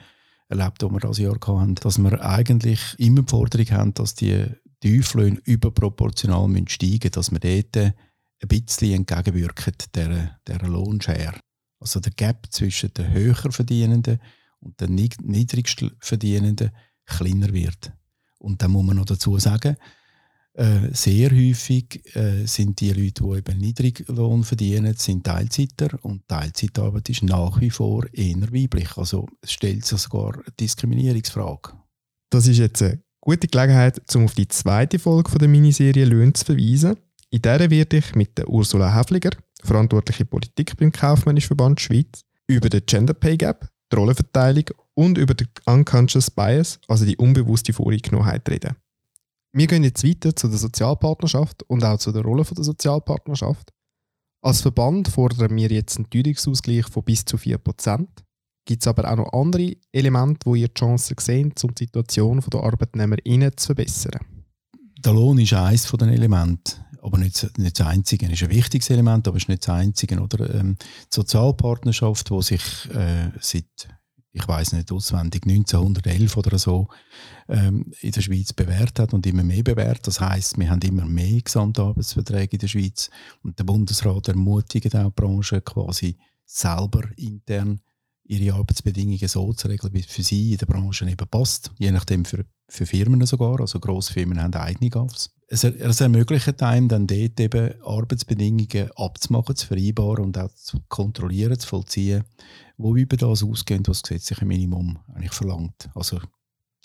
erlebt, 0.47 0.81
die 0.81 0.85
wir 0.85 0.99
dieses 0.99 1.17
Jahr 1.17 1.35
hatten, 1.35 1.75
dass 1.75 1.97
wir 1.97 2.23
eigentlich 2.23 2.79
immer 2.97 3.21
die 3.23 3.29
Forderung 3.29 3.67
haben, 3.71 3.93
dass 3.93 4.15
die 4.15 4.45
Tieflöhne 4.79 5.41
überproportional 5.43 6.49
steigen 6.67 6.99
müssen, 6.99 7.11
dass 7.11 7.31
wir 7.31 7.39
dort 7.39 7.75
ein 7.75 8.47
bisschen 8.47 8.93
entgegenwirken, 8.95 9.73
dieser, 9.93 10.39
dieser 10.47 10.67
Lohnschere. 10.67 11.39
Also 11.81 11.99
der 11.99 12.13
Gap 12.13 12.47
zwischen 12.49 12.93
den 12.93 13.11
höher 13.11 13.51
Verdienenden 13.51 14.19
und 14.61 14.79
den 14.79 14.95
niedrigsten 14.95 15.91
Verdienenden 15.99 16.71
kleiner 17.05 17.53
wird. 17.53 17.91
Und 18.37 18.61
dann 18.61 18.71
muss 18.71 18.85
man 18.85 18.97
noch 18.97 19.05
dazu 19.05 19.37
sagen, 19.37 19.75
äh, 20.53 20.93
sehr 20.93 21.31
häufig 21.31 22.01
äh, 22.15 22.45
sind 22.45 22.79
die 22.79 22.91
Leute, 22.91 23.23
die 23.23 23.37
eben 23.37 23.57
Niedriglohn 23.59 24.43
verdienen, 24.43 24.95
sind 24.97 25.23
Teilzeiter 25.23 25.97
und 26.01 26.27
Teilzeitarbeit 26.27 27.09
ist 27.09 27.23
nach 27.23 27.61
wie 27.61 27.69
vor 27.69 28.05
eher 28.11 28.51
weiblich. 28.51 28.97
Also 28.97 29.27
es 29.41 29.51
stellt 29.51 29.85
sich 29.85 29.99
sogar 29.99 30.33
eine 30.33 30.43
Diskriminierungsfrage. 30.59 31.73
Das 32.31 32.47
ist 32.47 32.57
jetzt 32.57 32.81
eine 32.81 33.01
gute 33.21 33.47
Gelegenheit, 33.47 34.01
um 34.15 34.25
auf 34.25 34.33
die 34.33 34.47
zweite 34.47 34.99
Folge 34.99 35.37
der 35.37 35.47
Miniserie 35.47 36.05
Löhne 36.05 36.33
zu 36.33 36.45
verweisen. 36.45 36.97
In 37.29 37.41
der 37.41 37.69
werde 37.69 37.97
ich 37.97 38.15
mit 38.15 38.37
der 38.37 38.49
Ursula 38.49 38.93
Häfliger, 38.95 39.31
verantwortliche 39.63 40.25
Politik 40.25 40.75
beim 40.77 40.91
Kaufmännischen 40.91 41.55
Verband 41.55 41.79
Schweiz, 41.79 42.21
über 42.47 42.69
den 42.69 42.85
Gender 42.85 43.13
Pay 43.13 43.37
Gap, 43.37 43.69
die 43.91 43.95
Rollenverteilung 43.95 44.65
und 44.95 45.17
über 45.17 45.35
den 45.35 45.47
Unconscious 45.65 46.31
Bias, 46.31 46.79
also 46.87 47.05
die 47.05 47.17
unbewusste 47.17 47.71
Voreingenommenheit 47.71 48.49
reden. 48.49 48.75
Wir 49.51 49.65
gehen 49.65 49.83
jetzt 49.83 50.03
weiter 50.03 50.35
zu 50.35 50.47
der 50.47 50.59
Sozialpartnerschaft 50.59 51.63
und 51.63 51.83
auch 51.83 51.97
zu 51.97 52.11
der 52.11 52.21
Rolle 52.21 52.43
der 52.43 52.63
Sozialpartnerschaft. 52.63 53.71
Als 54.41 54.61
Verband 54.61 55.07
fordern 55.07 55.55
wir 55.55 55.69
jetzt 55.69 55.97
einen 55.97 56.09
Teuerungsausgleich 56.09 56.87
von 56.87 57.03
bis 57.03 57.25
zu 57.25 57.37
4%. 57.37 58.07
Gibt 58.65 58.83
es 58.83 58.87
aber 58.87 59.11
auch 59.11 59.17
noch 59.17 59.33
andere 59.33 59.75
Elemente, 59.91 60.45
wo 60.45 60.53
ihr 60.53 60.67
die 60.67 60.75
Chancen 60.75 61.15
sehen, 61.19 61.53
um 61.63 61.73
die 61.73 61.85
Situation 61.85 62.39
der 62.39 62.61
ArbeitnehmerInnen 62.61 63.57
zu 63.57 63.67
verbessern? 63.67 64.19
Der 64.99 65.13
Lohn 65.13 65.39
ist 65.39 65.53
eines 65.53 65.91
der 65.91 66.07
Elemente, 66.09 66.75
aber 67.01 67.17
nicht, 67.17 67.57
nicht 67.57 67.79
das 67.79 67.87
einzige. 67.87 68.27
Es 68.27 68.33
ist 68.33 68.43
ein 68.43 68.49
wichtiges 68.51 68.89
Element, 68.91 69.27
aber 69.27 69.37
es 69.37 69.43
ist 69.43 69.49
nicht 69.49 69.67
das 69.67 69.75
einzige. 69.75 70.21
Oder? 70.21 70.53
Ähm, 70.53 70.77
die 70.79 71.15
Sozialpartnerschaft, 71.15 72.29
die 72.29 72.41
sich 72.43 72.61
äh, 72.93 73.31
seit 73.39 73.89
ich 74.31 74.47
weiß 74.47 74.73
nicht 74.73 74.91
auswendig, 74.91 75.43
1911 75.45 76.37
oder 76.37 76.57
so 76.59 76.87
ähm, 77.47 77.91
in 78.01 78.11
der 78.11 78.21
Schweiz 78.21 78.53
bewährt 78.53 78.99
hat 78.99 79.13
und 79.13 79.25
immer 79.25 79.43
mehr 79.43 79.63
bewährt. 79.63 80.05
Das 80.05 80.21
heißt, 80.21 80.57
wir 80.59 80.69
haben 80.69 80.81
immer 80.81 81.05
mehr 81.05 81.41
Gesamtarbeitsverträge 81.41 82.53
in 82.53 82.59
der 82.59 82.67
Schweiz 82.67 83.09
und 83.43 83.57
der 83.57 83.63
Bundesrat 83.63 84.27
ermutigt 84.27 84.95
auch 84.95 85.05
die 85.05 85.21
Branche 85.21 85.61
quasi 85.61 86.17
selber 86.45 87.09
intern 87.17 87.81
ihre 88.29 88.55
Arbeitsbedingungen 88.55 89.27
so 89.27 89.51
zu 89.53 89.67
regeln, 89.67 89.93
wie 89.93 90.01
es 90.01 90.05
für 90.05 90.21
sie 90.21 90.51
in 90.51 90.57
der 90.57 90.67
Branche 90.67 91.09
eben 91.09 91.27
passt. 91.27 91.71
Je 91.79 91.91
nachdem 91.91 92.25
für, 92.25 92.45
für 92.67 92.85
Firmen 92.85 93.25
sogar. 93.25 93.59
Also 93.59 93.79
Grossfirmen 93.79 94.41
haben 94.41 94.53
eigene 94.53 94.91
GAFs. 94.91 95.31
Es, 95.47 95.63
es 95.63 95.99
ermöglicht 95.99 96.61
einem 96.61 96.87
dann 96.87 97.07
dort 97.07 97.39
eben 97.39 97.81
Arbeitsbedingungen 97.81 98.91
abzumachen, 98.95 99.55
zu 99.55 99.65
vereinbaren 99.65 100.25
und 100.25 100.37
auch 100.37 100.53
zu 100.53 100.77
kontrollieren, 100.87 101.57
zu 101.57 101.67
vollziehen, 101.67 102.23
wo 102.79 102.95
über 102.95 103.17
das 103.17 103.43
ausgehen, 103.43 103.85
was 103.85 104.01
das 104.01 104.09
gesetzliche 104.09 104.45
Minimum 104.45 104.97
eigentlich 105.13 105.33
verlangt. 105.33 105.89
Also 105.93 106.19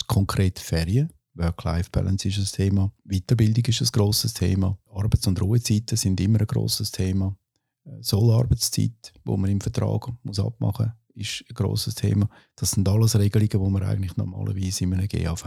konkret 0.08 0.58
Ferien, 0.58 1.10
Work-Life-Balance 1.34 2.28
ist 2.28 2.38
ein 2.38 2.44
Thema, 2.44 2.92
Weiterbildung 3.04 3.64
ist 3.64 3.80
ein 3.80 3.88
grosses 3.92 4.34
Thema, 4.34 4.76
Arbeits- 4.92 5.26
und 5.28 5.40
Ruhezeiten 5.40 5.96
sind 5.96 6.20
immer 6.20 6.40
ein 6.40 6.46
grosses 6.48 6.90
Thema, 6.90 7.36
äh, 7.84 8.02
Sollarbeitszeit, 8.02 9.12
wo 9.24 9.36
man 9.36 9.50
im 9.50 9.60
Vertrag 9.60 10.12
muss 10.24 10.40
abmachen 10.40 10.92
muss, 11.14 11.26
ist 11.26 11.44
ein 11.48 11.54
grosses 11.54 11.94
Thema. 11.94 12.28
Das 12.56 12.72
sind 12.72 12.88
alles 12.88 13.16
Regelungen, 13.16 13.64
die 13.64 13.70
man 13.70 13.82
eigentlich 13.84 14.16
normalerweise 14.16 14.82
in 14.82 14.94
einem 14.94 15.06
GAV 15.06 15.44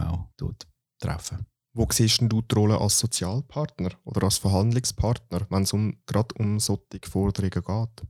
treffen. 0.98 1.46
Wo 1.74 1.86
siehst 1.90 2.22
du 2.22 2.40
die 2.40 2.54
Rolle 2.54 2.80
als 2.80 2.98
Sozialpartner 2.98 3.90
oder 4.04 4.24
als 4.24 4.38
Verhandlungspartner, 4.38 5.46
wenn 5.50 5.62
es 5.64 5.74
um, 5.74 5.98
gerade 6.06 6.34
um 6.38 6.58
solche 6.58 7.00
Forderungen 7.06 7.50
geht? 7.52 8.08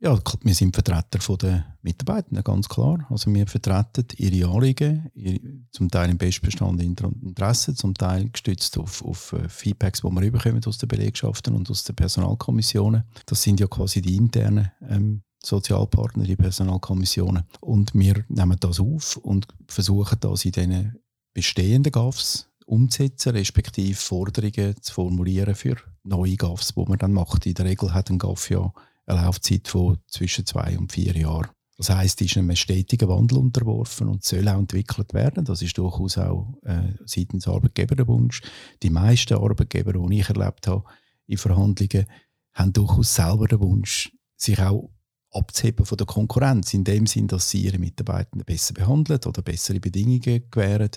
Ja, 0.00 0.16
wir 0.42 0.54
sind 0.54 0.76
Vertreter 0.76 1.36
der 1.38 1.76
Mitarbeitenden, 1.82 2.44
ganz 2.44 2.68
klar. 2.68 3.04
Also 3.10 3.34
wir 3.34 3.48
vertreten 3.48 4.06
ihre 4.16 4.48
Anliegen, 4.48 5.66
zum 5.72 5.90
Teil 5.90 6.10
im 6.10 6.18
bestbestandenen 6.18 6.94
Interesse, 7.20 7.74
zum 7.74 7.94
Teil 7.94 8.30
gestützt 8.30 8.78
auf, 8.78 9.04
auf 9.04 9.32
äh, 9.32 9.48
Feedbacks, 9.48 10.02
die 10.02 10.08
wir 10.08 10.22
überkommen 10.22 10.64
aus 10.64 10.78
den 10.78 10.88
Belegschaften 10.88 11.52
und 11.52 11.68
aus 11.68 11.82
den 11.82 11.96
Personalkommissionen. 11.96 13.02
Das 13.26 13.42
sind 13.42 13.58
ja 13.58 13.66
quasi 13.66 14.00
die 14.00 14.14
internen 14.14 14.70
ähm, 14.88 15.22
Sozialpartner, 15.44 16.22
die 16.22 16.36
Personalkommissionen. 16.36 17.42
Und 17.60 17.92
wir 17.94 18.24
nehmen 18.28 18.56
das 18.60 18.78
auf 18.78 19.16
und 19.16 19.48
versuchen 19.66 20.18
das 20.20 20.44
in 20.44 20.52
diesen 20.52 20.96
bestehenden 21.34 21.90
GAFs 21.90 22.48
umzusetzen, 22.66 23.30
respektive 23.30 23.94
Forderungen 23.94 24.80
zu 24.80 24.92
formulieren 24.92 25.56
für 25.56 25.76
neue 26.04 26.36
GAFs, 26.36 26.74
die 26.74 26.84
man 26.84 26.98
dann 26.98 27.12
macht. 27.12 27.46
In 27.46 27.54
der 27.54 27.64
Regel 27.64 27.92
hat 27.92 28.10
ein 28.10 28.18
GAF 28.18 28.48
ja 28.50 28.72
eine 29.08 29.22
Laufzeit 29.22 29.68
von 29.68 29.98
zwischen 30.06 30.46
zwei 30.46 30.78
und 30.78 30.92
vier 30.92 31.16
Jahren. 31.16 31.48
Das 31.76 31.90
heißt, 31.90 32.20
ist 32.22 32.36
einem 32.36 32.56
stetigen 32.56 33.08
Wandel 33.08 33.38
unterworfen 33.38 34.08
und 34.08 34.24
soll 34.24 34.48
auch 34.48 34.58
entwickelt 34.58 35.14
werden. 35.14 35.44
Das 35.44 35.62
ist 35.62 35.78
durchaus 35.78 36.18
auch 36.18 36.52
äh, 36.64 36.94
seitens 37.04 37.46
Arbeitgeber 37.46 37.94
der 37.94 38.08
Wunsch. 38.08 38.42
Die 38.82 38.90
meisten 38.90 39.34
Arbeitgeber, 39.34 39.92
die 39.92 40.18
ich 40.18 40.28
erlebt 40.28 40.66
habe 40.66 40.82
in 41.28 41.38
Verhandlungen, 41.38 42.06
haben 42.52 42.72
durchaus 42.72 43.14
selber 43.14 43.46
den 43.46 43.60
Wunsch, 43.60 44.10
sich 44.36 44.58
auch 44.58 44.90
abzuheben 45.30 45.86
von 45.86 45.98
der 45.98 46.06
Konkurrenz, 46.06 46.74
in 46.74 46.82
dem 46.82 47.06
Sinn, 47.06 47.28
dass 47.28 47.48
sie 47.48 47.62
ihre 47.62 47.78
Mitarbeitenden 47.78 48.44
besser 48.44 48.74
behandeln 48.74 49.20
oder 49.24 49.42
bessere 49.42 49.78
Bedingungen 49.78 50.50
gewähren. 50.50 50.90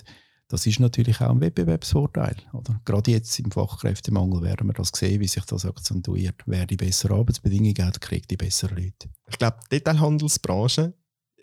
Das 0.48 0.66
ist 0.66 0.80
natürlich 0.80 1.20
auch 1.20 1.30
ein 1.30 1.40
Wettbewerbsvorteil. 1.40 2.36
Oder? 2.52 2.80
Gerade 2.84 3.10
jetzt 3.10 3.38
im 3.38 3.50
Fachkräftemangel 3.50 4.42
werden 4.42 4.66
wir 4.66 4.74
das 4.74 4.90
sehen, 4.94 5.20
wie 5.20 5.28
sich 5.28 5.44
das 5.44 5.64
akzentuiert. 5.64 6.42
Wer 6.46 6.66
die 6.66 6.76
besseren 6.76 7.18
Arbeitsbedingungen 7.18 7.84
hat, 7.84 8.00
kriegt 8.00 8.30
die 8.30 8.36
besseren 8.36 8.76
Leute. 8.76 9.08
Ich 9.28 9.38
glaube, 9.38 9.56
die 9.64 9.76
Detailhandelsbranche 9.76 10.92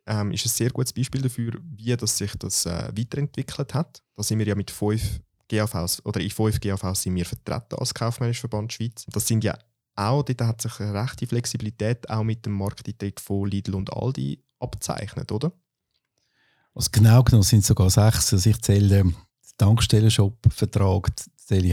ähm, 0.06 0.32
ist 0.32 0.46
ein 0.46 0.50
sehr 0.50 0.70
gutes 0.70 0.94
Beispiel 0.94 1.22
dafür, 1.22 1.54
wie 1.64 1.96
das 1.96 2.18
sich 2.18 2.34
das 2.38 2.66
äh, 2.66 2.92
weiterentwickelt 2.96 3.74
hat. 3.74 4.04
Da 4.16 4.24
sind 4.24 4.40
wir 4.40 4.48
ja 4.48 4.56
mit 4.56 4.72
fünf 4.72 5.22
GAVs 5.48 6.06
oder 6.06 6.22
in 6.22 6.30
fünf 6.30 6.60
GAVs 6.60 7.02
sind 7.02 7.16
wir 7.16 7.26
vertreten 7.26 7.76
als 7.80 7.94
Kaufmännischer 7.94 8.50
Schweiz. 8.70 9.06
Das 9.08 9.28
sind 9.28 9.44
ja 9.44 9.58
auch, 9.96 10.24
dort 10.24 10.42
hat 10.42 10.62
sich 10.62 10.80
eine 10.80 10.94
rechte 10.94 11.28
Flexibilität 11.28 12.10
auch 12.10 12.24
mit 12.24 12.46
dem 12.46 12.54
Markteintritt 12.54 13.20
von 13.20 13.50
Lidl 13.50 13.76
und 13.76 13.92
Aldi 13.92 14.44
abzeichnet, 14.60 15.32
oder? 15.32 15.52
Also 16.80 16.92
genau 16.94 17.22
genommen 17.24 17.44
sind 17.44 17.60
es 17.60 17.68
sogar 17.68 17.90
sechs. 17.90 18.32
Also 18.32 18.50
ich 18.50 18.62
zähle 18.62 18.88
den 18.88 19.16
Tankstellenshop-Vertrag 19.58 21.12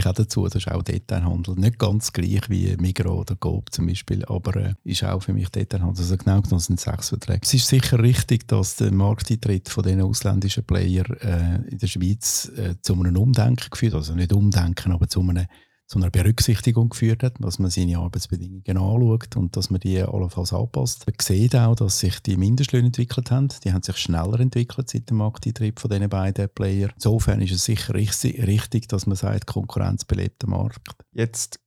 auch 0.05 0.13
dazu. 0.13 0.43
Das 0.43 0.55
ist 0.55 0.69
auch 0.69 0.83
Detailhandel. 0.83 1.55
Nicht 1.55 1.79
ganz 1.79 2.11
gleich 2.11 2.49
wie 2.49 2.75
Migros 2.75 3.21
oder 3.21 3.37
Coop 3.37 3.71
zum 3.71 3.87
Beispiel, 3.87 4.25
aber 4.25 4.57
äh, 4.57 4.73
ist 4.83 5.05
auch 5.05 5.21
für 5.23 5.31
mich 5.31 5.47
Detailhandel. 5.47 6.03
Also 6.03 6.17
genau 6.17 6.41
genommen 6.41 6.59
sind 6.59 6.79
es 6.79 6.83
sechs 6.83 7.07
Verträge. 7.07 7.39
Es 7.41 7.53
ist 7.53 7.67
sicher 7.67 7.99
richtig, 7.99 8.49
dass 8.49 8.75
der 8.75 8.91
Markteintritt 8.91 9.69
von 9.69 9.83
den 9.83 10.01
ausländischen 10.01 10.65
Player 10.65 11.05
äh, 11.21 11.69
in 11.69 11.77
der 11.77 11.87
Schweiz 11.87 12.51
äh, 12.57 12.75
zu 12.81 12.95
einem 12.95 13.15
Umdenken 13.15 13.69
geführt 13.69 13.93
Also 13.93 14.13
nicht 14.13 14.33
Umdenken, 14.33 14.91
aber 14.91 15.07
zu 15.07 15.21
einem 15.21 15.45
zu 15.87 15.99
einer 15.99 16.09
Berücksichtigung 16.09 16.89
geführt 16.89 17.23
hat, 17.23 17.35
dass 17.39 17.59
man 17.59 17.71
seine 17.71 17.97
Arbeitsbedingungen 17.97 18.77
anschaut 18.77 19.37
und 19.37 19.55
dass 19.55 19.69
man 19.69 19.79
die 19.79 20.01
allenfalls 20.01 20.51
anpasst. 20.51 21.07
Man 21.07 21.15
sieht 21.21 21.55
auch, 21.55 21.75
dass 21.75 21.99
sich 21.99 22.19
die 22.19 22.35
Mindestlöhne 22.35 22.87
entwickelt 22.87 23.31
haben. 23.31 23.47
Die 23.63 23.71
haben 23.71 23.83
sich 23.83 23.95
schneller 23.97 24.39
entwickelt 24.39 24.89
seit 24.89 25.09
dem 25.09 25.17
Markteintritt 25.17 25.79
von 25.79 25.89
diesen 25.89 26.09
beiden 26.09 26.49
Player. 26.49 26.89
Insofern 26.93 27.41
ist 27.41 27.53
es 27.53 27.63
sicher 27.63 27.93
richtig, 27.93 28.89
dass 28.89 29.07
man 29.07 29.15
sagt, 29.15 29.47
Konkurrenz 29.47 30.03
belebt 30.03 30.43
den 30.43 30.49
Markt. 30.49 30.89
Jetzt 31.13 31.59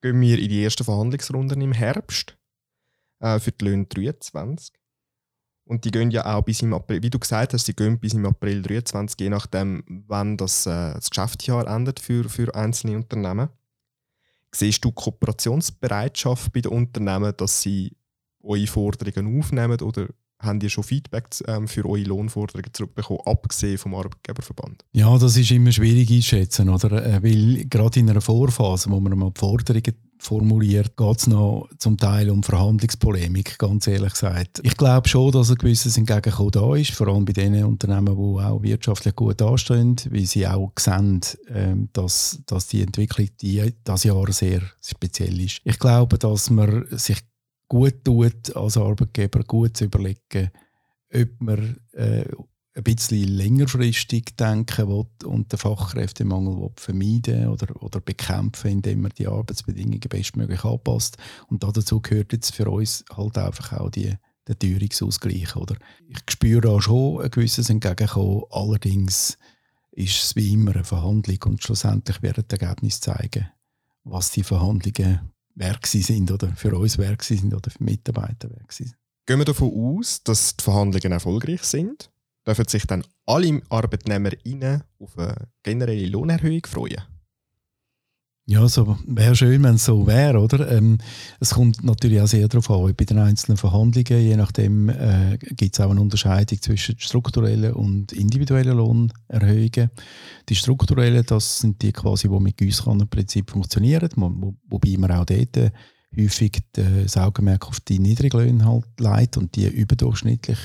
gehen 0.00 0.20
wir 0.20 0.38
in 0.38 0.48
die 0.48 0.62
ersten 0.62 0.84
Verhandlungsrunden 0.84 1.60
im 1.60 1.72
Herbst 1.72 2.38
äh, 3.20 3.40
für 3.40 3.50
die 3.50 3.64
Löhne 3.64 3.86
23. 3.86 4.74
Und 5.66 5.84
die 5.84 5.90
gehen 5.90 6.10
ja 6.10 6.34
auch 6.34 6.42
bis 6.42 6.60
im 6.60 6.74
April, 6.74 7.02
wie 7.02 7.10
du 7.10 7.18
gesagt 7.18 7.54
hast, 7.54 7.66
die 7.66 7.74
gehen 7.74 7.98
bis 7.98 8.12
im 8.12 8.26
April 8.26 8.62
23, 8.62 9.18
je 9.18 9.30
nachdem, 9.30 9.82
wann 10.06 10.36
das, 10.36 10.66
äh, 10.66 10.94
das 10.94 11.08
Geschäftsjahr 11.08 11.66
endet 11.66 12.00
für, 12.00 12.28
für 12.28 12.54
einzelne 12.54 12.96
Unternehmen. 12.96 13.48
Siehst 14.54 14.84
du 14.84 14.92
Kooperationsbereitschaft 14.92 16.52
bei 16.52 16.60
den 16.60 16.72
Unternehmen, 16.72 17.32
dass 17.36 17.62
sie 17.62 17.96
eure 18.42 18.66
Forderungen 18.66 19.38
aufnehmen 19.38 19.80
oder 19.80 20.08
haben 20.38 20.60
die 20.60 20.68
schon 20.68 20.84
Feedback 20.84 21.28
ähm, 21.46 21.66
für 21.66 21.84
eure 21.86 22.02
Lohnforderungen 22.02 22.72
zurückbekommen, 22.72 23.22
abgesehen 23.24 23.78
vom 23.78 23.94
Arbeitgeberverband? 23.94 24.84
Ja, 24.92 25.16
das 25.16 25.36
ist 25.36 25.50
immer 25.50 25.72
schwierig 25.72 26.10
einzuschätzen, 26.10 26.68
oder? 26.68 27.04
Äh, 27.04 27.22
weil 27.22 27.64
gerade 27.64 28.00
in 28.00 28.10
einer 28.10 28.20
Vorphase, 28.20 28.90
wo 28.90 29.00
man 29.00 29.18
mal 29.18 29.30
die 29.30 29.38
Forderungen 29.38 29.94
formuliert, 30.18 30.96
geht 30.96 31.18
es 31.18 31.26
noch 31.26 31.68
zum 31.78 31.96
Teil 31.96 32.30
um 32.30 32.42
Verhandlungspolemik, 32.42 33.58
ganz 33.58 33.86
ehrlich 33.86 34.12
gesagt. 34.12 34.60
Ich 34.62 34.76
glaube 34.76 35.08
schon, 35.08 35.32
dass 35.32 35.50
ein 35.50 35.56
gewisses 35.56 35.96
Entgegenkommen 35.96 36.50
da 36.50 36.74
ist, 36.76 36.92
vor 36.92 37.08
allem 37.08 37.24
bei 37.24 37.32
den 37.32 37.62
Unternehmen, 37.64 38.16
die 38.16 38.42
auch 38.42 38.62
wirtschaftlich 38.62 39.14
gut 39.14 39.42
anstehen, 39.42 39.96
weil 40.10 40.24
sie 40.26 40.46
auch 40.46 40.72
sehen, 40.78 41.20
ähm, 41.48 41.88
dass, 41.92 42.40
dass 42.46 42.68
die 42.68 42.82
Entwicklung 42.82 43.28
die, 43.40 43.74
das 43.84 44.04
Jahr 44.04 44.32
sehr 44.32 44.62
speziell 44.80 45.40
ist. 45.40 45.60
Ich 45.64 45.78
glaube, 45.78 46.18
dass 46.18 46.50
man 46.50 46.86
sich 46.90 47.20
gut 47.68 48.04
tut, 48.04 48.54
als 48.56 48.76
Arbeitgeber 48.76 49.42
gut 49.44 49.76
zu 49.76 49.84
überlegen, 49.84 50.50
ob 51.12 51.28
man 51.40 51.76
äh, 51.92 52.24
ein 52.76 52.82
bisschen 52.82 53.28
längerfristig 53.28 54.36
denken 54.36 54.88
will 54.88 55.06
und 55.24 55.52
den 55.52 55.58
Fachkräftemangel 55.58 56.56
will 56.56 56.70
vermeiden 56.74 57.48
oder, 57.48 57.80
oder 57.82 58.00
bekämpfen, 58.00 58.70
indem 58.72 59.02
man 59.02 59.12
die 59.16 59.28
Arbeitsbedingungen 59.28 60.00
bestmöglich 60.00 60.64
anpasst. 60.64 61.16
Und 61.48 61.62
dazu 61.62 62.00
gehört 62.00 62.32
jetzt 62.32 62.54
für 62.54 62.68
uns 62.68 63.04
halt 63.16 63.38
einfach 63.38 63.74
auch 63.74 63.90
die, 63.90 64.14
der 64.48 64.58
Teuerungsausgleich. 64.58 65.54
Oder? 65.54 65.76
Ich 66.08 66.18
spüre 66.28 66.68
auch 66.68 66.80
schon 66.80 67.22
ein 67.22 67.30
gewisses 67.30 67.70
Entgegenkommen, 67.70 68.42
allerdings 68.50 69.38
ist 69.92 70.24
es 70.24 70.36
wie 70.36 70.52
immer 70.52 70.74
eine 70.74 70.84
Verhandlung 70.84 71.38
und 71.46 71.62
schlussendlich 71.62 72.20
werden 72.22 72.44
die 72.50 72.56
Ergebnisse 72.60 73.00
zeigen, 73.00 73.48
was 74.02 74.32
die 74.32 74.42
Verhandlungen 74.42 75.32
wert 75.54 75.86
sind 75.86 76.32
oder 76.32 76.48
für 76.56 76.76
uns 76.76 76.98
wert 76.98 77.22
sind 77.22 77.54
oder 77.54 77.70
für 77.70 77.84
Mitarbeiter 77.84 78.50
wert 78.50 78.72
sind. 78.72 78.96
Gehen 79.26 79.38
wir 79.38 79.44
davon 79.44 79.72
aus, 79.72 80.24
dass 80.24 80.56
die 80.56 80.64
Verhandlungen 80.64 81.12
erfolgreich 81.12 81.62
sind? 81.62 82.10
Dürfen 82.46 82.68
sich 82.68 82.86
dann 82.86 83.04
alle 83.26 83.62
ArbeitnehmerInnen 83.68 84.82
auf 84.98 85.18
eine 85.18 85.48
generelle 85.62 86.08
Lohnerhöhung 86.08 86.66
freuen. 86.66 87.02
Ja, 88.46 88.68
so 88.68 88.98
wäre 89.06 89.34
schön, 89.34 89.62
wenn 89.62 89.76
es 89.76 89.86
so 89.86 90.06
wäre, 90.06 90.38
oder? 90.38 90.70
Ähm, 90.70 90.98
es 91.40 91.54
kommt 91.54 91.82
natürlich 91.82 92.20
auch 92.20 92.26
sehr 92.26 92.46
darauf 92.46 92.70
an, 92.70 92.94
bei 92.94 93.06
den 93.06 93.18
einzelnen 93.18 93.56
Verhandlungen, 93.56 94.22
je 94.22 94.36
nachdem 94.36 94.90
äh, 94.90 95.38
gibt 95.38 95.74
es 95.74 95.80
auch 95.80 95.90
eine 95.90 96.02
Unterscheidung 96.02 96.60
zwischen 96.60 97.00
strukturellen 97.00 97.72
und 97.72 98.12
individuellen 98.12 98.76
Lohnerhöhungen. 98.76 99.90
Die 100.50 100.54
strukturellen, 100.54 101.24
das 101.26 101.60
sind 101.60 101.80
die 101.80 101.92
quasi, 101.92 102.28
die 102.28 102.38
mit 102.38 102.58
Gießkannenprinzip 102.58 103.50
funktionieren, 103.50 104.10
wo, 104.16 104.54
wobei 104.68 104.96
man 104.98 105.12
auch 105.12 105.24
dort 105.24 105.56
äh, 105.56 105.70
häufig 106.14 106.60
das 106.72 107.16
Augenmerk 107.16 107.66
auf 107.66 107.80
die 107.80 107.98
Niedriglöhne 107.98 108.66
halt 108.66 108.84
legt 108.98 109.38
und 109.38 109.56
die 109.56 109.68
überdurchschnittlich 109.68 110.58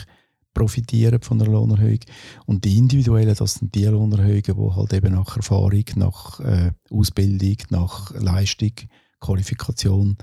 profitieren 0.53 1.21
von 1.21 1.39
der 1.39 1.47
Lohnerhöhung. 1.47 1.99
Und 2.45 2.65
die 2.65 2.77
individuellen, 2.77 3.35
das 3.35 3.55
sind 3.55 3.73
die 3.75 3.85
Lohnerhöhungen, 3.85 4.43
die 4.43 4.75
halt 4.75 4.93
eben 4.93 5.13
nach 5.13 5.37
Erfahrung, 5.37 5.85
nach 5.95 6.39
äh, 6.39 6.71
Ausbildung, 6.89 7.57
nach 7.69 8.11
Leistung, 8.15 8.73
Qualifikation 9.19 10.17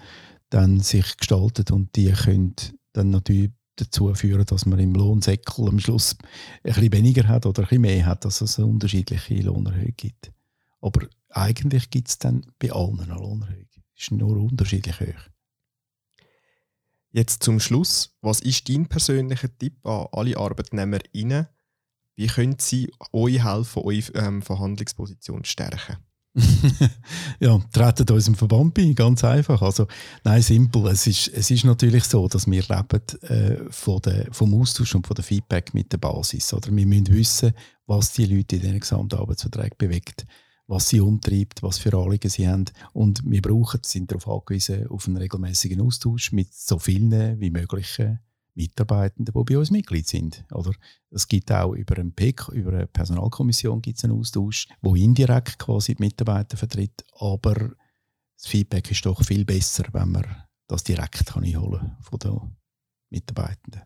dann 0.50 0.80
sich 0.80 1.16
gestalten 1.16 1.75
und 1.75 1.97
die 1.97 2.12
können 2.12 2.54
dann 2.92 3.11
natürlich 3.11 3.50
dazu 3.76 4.14
führen, 4.14 4.47
dass 4.47 4.64
man 4.64 4.78
im 4.78 4.95
Lohnsäckel 4.95 5.68
am 5.68 5.78
Schluss 5.78 6.16
ein 6.62 6.73
bisschen 6.73 6.92
weniger 6.92 7.28
hat 7.28 7.47
oder 7.47 7.62
ein 7.62 7.68
bisschen 7.68 7.83
mehr 7.83 8.06
hat, 8.06 8.25
dass 8.25 8.40
es 8.40 8.59
eine 8.59 8.68
unterschiedliche 8.68 9.35
Lohnerhöhung 9.42 9.92
gibt. 9.97 10.33
Aber 10.80 11.06
eigentlich 11.30 11.90
gibt 11.90 12.09
es 12.09 12.18
dann 12.18 12.47
bei 12.59 12.73
allen 12.73 13.00
eine 13.00 13.14
Lohnerhöhung. 13.14 13.66
Es 13.95 14.04
ist 14.04 14.12
nur 14.12 14.37
unterschiedlich 14.37 15.00
hoch. 15.00 15.36
Jetzt 17.11 17.43
zum 17.43 17.61
Schluss, 17.61 18.15
was 18.21 18.41
ist 18.41 18.69
dein 18.69 18.87
persönlicher 18.87 19.49
Tipp 19.59 19.85
an 19.87 20.07
alle 20.13 20.37
ArbeitnehmerInnen? 20.37 21.47
Wie 22.17 22.27
können 22.27 22.57
sie 22.59 22.91
euch 23.13 23.45
helfen, 23.45 23.83
eure 23.83 24.13
ähm, 24.15 24.43
Verhandlungsposition 24.43 25.45
zu 25.45 25.51
stärken? 25.51 25.97
ja, 27.41 27.59
treten 27.73 28.13
unserem 28.13 28.35
Verband 28.35 28.75
bei, 28.75 28.93
ganz 28.93 29.25
einfach. 29.25 29.63
Also, 29.63 29.87
nein, 30.25 30.43
simpel. 30.43 30.87
Es 30.89 31.07
ist, 31.07 31.29
es 31.29 31.51
ist 31.51 31.65
natürlich 31.65 32.05
so, 32.05 32.29
dass 32.29 32.47
wir 32.47 32.63
leben 32.63 33.23
äh, 33.23 33.71
von 33.71 34.01
der, 34.03 34.29
vom 34.33 34.55
Austausch 34.61 34.95
und 34.95 35.07
von 35.07 35.15
der 35.15 35.25
Feedback 35.25 35.73
mit 35.73 35.93
der 35.93 35.99
Basis. 35.99 36.53
Oder 36.53 36.75
wir 36.75 36.87
müssen 36.87 37.09
wissen, 37.09 37.55
was 37.87 38.13
die 38.13 38.27
Leute 38.27 38.57
in 38.57 38.63
diesen 38.63 38.81
Gesamtarbeitsverträgen 38.81 39.79
bewegt 39.79 40.27
was 40.66 40.88
sie 40.88 41.00
umtreibt, 41.00 41.62
was 41.62 41.78
für 41.78 41.96
Anliegen 41.96 42.28
sie 42.28 42.49
haben. 42.49 42.64
Und 42.92 43.23
wir 43.25 43.42
brauchen, 43.42 43.80
sind 43.85 44.11
darauf 44.11 44.28
angewiesen, 44.28 44.88
auf 44.88 45.06
einen 45.06 45.16
regelmäßigen 45.16 45.80
Austausch 45.80 46.32
mit 46.32 46.52
so 46.52 46.78
vielen 46.78 47.40
wie 47.40 47.50
möglichen 47.50 48.20
Mitarbeitenden, 48.54 49.35
die 49.35 49.44
bei 49.44 49.58
uns 49.58 49.70
Mitglied 49.70 50.08
sind. 50.08 50.44
Oder 50.50 50.73
es 51.11 51.28
gibt 51.28 51.52
auch 51.52 51.75
über 51.75 51.99
einen 51.99 52.12
PEC, 52.12 52.49
über 52.49 52.73
eine 52.73 52.87
Personalkommission 52.87 53.82
gibt 53.82 53.99
es 53.99 54.04
einen 54.04 54.18
Austausch, 54.18 54.66
wo 54.80 54.94
indirekt 54.94 55.58
quasi 55.58 55.94
die 55.94 56.02
Mitarbeiter 56.02 56.56
vertritt, 56.56 57.04
aber 57.18 57.54
das 58.37 58.46
Feedback 58.46 58.90
ist 58.90 59.04
doch 59.06 59.23
viel 59.25 59.44
besser, 59.44 59.85
wenn 59.92 60.11
man 60.11 60.25
das 60.66 60.85
direkt 60.85 61.26
kann 61.26 61.44
von 62.00 62.18
den 62.18 62.56
Mitarbeitenden. 63.11 63.82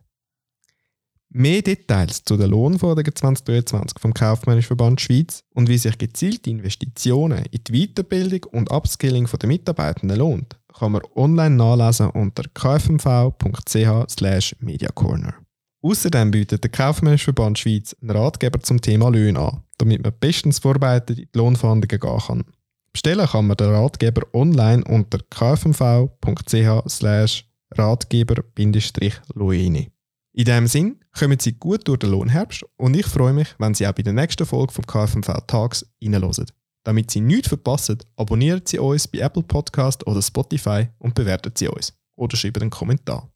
Mehr 1.33 1.61
Details 1.61 2.25
zu 2.25 2.35
den 2.35 2.49
Lohnforderungen 2.49 3.15
2023 3.15 3.99
vom 3.99 4.13
Kaufmännischen 4.13 4.97
Schweiz 4.97 5.45
und 5.53 5.69
wie 5.69 5.77
sich 5.77 5.97
gezielte 5.97 6.49
Investitionen 6.49 7.45
in 7.51 7.63
die 7.63 7.87
Weiterbildung 7.87 8.43
und 8.51 8.69
Upskilling 8.69 9.27
der 9.27 9.47
Mitarbeitenden 9.47 10.17
lohnt, 10.17 10.59
kann 10.77 10.91
man 10.91 11.03
online 11.15 11.55
nachlesen 11.55 12.09
unter 12.09 12.43
kfmv.ch 12.53 14.55
mediacorner. 14.59 15.35
Außerdem 15.81 16.31
bietet 16.31 16.65
der 16.65 16.71
Kaufmännische 16.71 17.33
Schweiz 17.55 17.95
einen 18.01 18.11
Ratgeber 18.11 18.59
zum 18.59 18.81
Thema 18.81 19.07
Löhne 19.07 19.39
an, 19.39 19.63
damit 19.77 20.03
man 20.03 20.11
bestens 20.19 20.59
vorbereitet 20.59 21.17
in 21.17 21.29
die 21.33 21.37
Lohnverhandlungen 21.37 22.01
gehen 22.01 22.19
kann. 22.27 22.43
Bestellen 22.91 23.25
kann 23.25 23.47
man 23.47 23.55
den 23.55 23.69
Ratgeber 23.69 24.23
online 24.33 24.83
unter 24.83 25.19
kfmv.ch 25.29 27.45
ratgeber-loene. 27.77 29.87
In 30.33 30.45
diesem 30.45 30.67
Sinn 30.67 30.99
kommen 31.17 31.39
Sie 31.39 31.53
gut 31.53 31.87
durch 31.87 31.99
den 31.99 32.11
Lohnherbst 32.11 32.63
und 32.77 32.95
ich 32.95 33.05
freue 33.05 33.33
mich, 33.33 33.49
wenn 33.59 33.73
Sie 33.73 33.85
auch 33.85 33.91
bei 33.91 34.01
der 34.01 34.13
nächsten 34.13 34.45
Folge 34.45 34.71
vom 34.71 34.85
KFMV 34.85 35.27
Tags 35.45 35.85
reinhören. 36.01 36.45
Damit 36.83 37.11
Sie 37.11 37.19
nichts 37.19 37.49
verpassen, 37.49 37.97
abonnieren 38.15 38.61
Sie 38.65 38.79
uns 38.79 39.07
bei 39.07 39.19
Apple 39.19 39.43
Podcast 39.43 40.07
oder 40.07 40.21
Spotify 40.21 40.87
und 40.99 41.15
bewerten 41.15 41.51
Sie 41.55 41.67
uns. 41.67 41.93
Oder 42.15 42.37
schreiben 42.37 42.61
einen 42.61 42.71
Kommentar. 42.71 43.29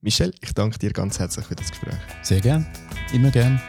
Michel, 0.00 0.34
ich 0.40 0.52
danke 0.52 0.78
dir 0.78 0.92
ganz 0.92 1.20
herzlich 1.20 1.46
für 1.46 1.54
das 1.54 1.70
Gespräch. 1.70 1.94
Sehr 2.22 2.40
gern, 2.40 2.66
immer 3.12 3.30
gern. 3.30 3.60